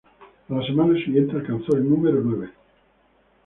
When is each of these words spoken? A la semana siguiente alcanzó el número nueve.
A 0.49 0.55
la 0.55 0.65
semana 0.65 0.97
siguiente 0.99 1.35
alcanzó 1.35 1.75
el 1.77 1.87
número 1.87 2.21
nueve. 2.23 2.49